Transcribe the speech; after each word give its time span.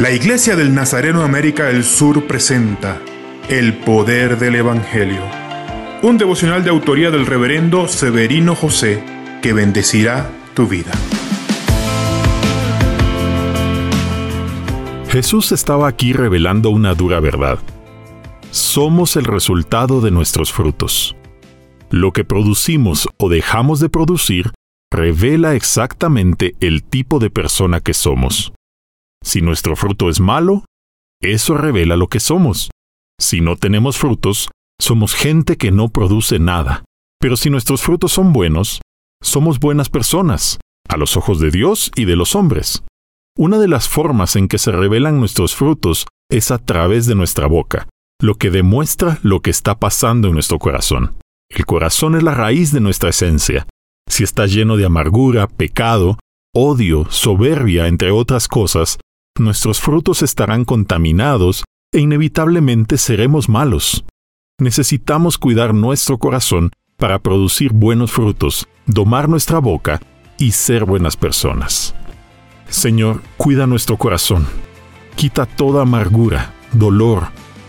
La 0.00 0.10
Iglesia 0.12 0.56
del 0.56 0.74
Nazareno 0.74 1.22
América 1.24 1.66
del 1.66 1.84
Sur 1.84 2.26
presenta 2.26 3.02
El 3.50 3.74
Poder 3.74 4.38
del 4.38 4.54
Evangelio, 4.54 5.20
un 6.00 6.16
devocional 6.16 6.64
de 6.64 6.70
autoría 6.70 7.10
del 7.10 7.26
reverendo 7.26 7.86
Severino 7.86 8.54
José 8.54 9.04
que 9.42 9.52
bendecirá 9.52 10.30
tu 10.54 10.66
vida. 10.66 10.90
Jesús 15.10 15.52
estaba 15.52 15.86
aquí 15.86 16.14
revelando 16.14 16.70
una 16.70 16.94
dura 16.94 17.20
verdad. 17.20 17.58
Somos 18.52 19.16
el 19.16 19.26
resultado 19.26 20.00
de 20.00 20.10
nuestros 20.10 20.50
frutos. 20.50 21.14
Lo 21.90 22.12
que 22.12 22.24
producimos 22.24 23.06
o 23.18 23.28
dejamos 23.28 23.80
de 23.80 23.90
producir 23.90 24.52
revela 24.90 25.54
exactamente 25.54 26.54
el 26.60 26.84
tipo 26.84 27.18
de 27.18 27.28
persona 27.28 27.80
que 27.80 27.92
somos. 27.92 28.54
Si 29.22 29.42
nuestro 29.42 29.76
fruto 29.76 30.08
es 30.08 30.20
malo, 30.20 30.64
eso 31.22 31.56
revela 31.56 31.96
lo 31.96 32.08
que 32.08 32.20
somos. 32.20 32.70
Si 33.20 33.40
no 33.40 33.56
tenemos 33.56 33.98
frutos, 33.98 34.48
somos 34.80 35.14
gente 35.14 35.56
que 35.56 35.70
no 35.70 35.88
produce 35.88 36.38
nada. 36.38 36.84
Pero 37.20 37.36
si 37.36 37.50
nuestros 37.50 37.82
frutos 37.82 38.12
son 38.12 38.32
buenos, 38.32 38.80
somos 39.22 39.60
buenas 39.60 39.90
personas, 39.90 40.58
a 40.88 40.96
los 40.96 41.16
ojos 41.16 41.38
de 41.38 41.50
Dios 41.50 41.92
y 41.94 42.06
de 42.06 42.16
los 42.16 42.34
hombres. 42.34 42.82
Una 43.36 43.58
de 43.58 43.68
las 43.68 43.88
formas 43.88 44.36
en 44.36 44.48
que 44.48 44.58
se 44.58 44.72
revelan 44.72 45.18
nuestros 45.18 45.54
frutos 45.54 46.06
es 46.30 46.50
a 46.50 46.58
través 46.58 47.06
de 47.06 47.14
nuestra 47.14 47.46
boca, 47.46 47.88
lo 48.20 48.36
que 48.36 48.50
demuestra 48.50 49.18
lo 49.22 49.40
que 49.40 49.50
está 49.50 49.78
pasando 49.78 50.28
en 50.28 50.34
nuestro 50.34 50.58
corazón. 50.58 51.16
El 51.50 51.66
corazón 51.66 52.16
es 52.16 52.22
la 52.22 52.34
raíz 52.34 52.72
de 52.72 52.80
nuestra 52.80 53.10
esencia. 53.10 53.66
Si 54.08 54.24
está 54.24 54.46
lleno 54.46 54.76
de 54.76 54.86
amargura, 54.86 55.46
pecado, 55.46 56.18
odio, 56.54 57.06
soberbia, 57.10 57.86
entre 57.86 58.10
otras 58.10 58.48
cosas, 58.48 58.98
nuestros 59.40 59.80
frutos 59.80 60.22
estarán 60.22 60.64
contaminados 60.64 61.64
e 61.92 62.00
inevitablemente 62.00 62.98
seremos 62.98 63.48
malos. 63.48 64.04
Necesitamos 64.60 65.38
cuidar 65.38 65.74
nuestro 65.74 66.18
corazón 66.18 66.70
para 66.96 67.18
producir 67.18 67.72
buenos 67.72 68.12
frutos, 68.12 68.68
domar 68.86 69.28
nuestra 69.28 69.58
boca 69.58 70.00
y 70.38 70.52
ser 70.52 70.84
buenas 70.84 71.16
personas. 71.16 71.94
Señor, 72.68 73.22
cuida 73.36 73.66
nuestro 73.66 73.96
corazón. 73.96 74.46
Quita 75.16 75.46
toda 75.46 75.82
amargura, 75.82 76.54
dolor, 76.72 77.28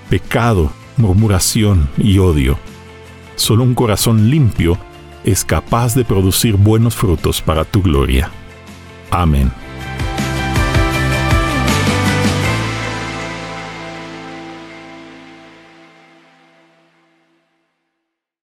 pecado, 0.10 0.72
murmuración 0.98 1.90
y 1.98 2.20
odio. 2.20 2.60
Solo 3.36 3.64
un 3.64 3.74
corazón 3.74 4.30
limpio 4.30 4.78
es 5.24 5.44
capaz 5.46 5.96
de 5.96 6.06
producir 6.06 6.56
buenos 6.56 6.96
frutos 6.96 7.42
para 7.42 7.66
tu 7.66 7.82
gloria. 7.82 8.30
Amén. 9.10 9.52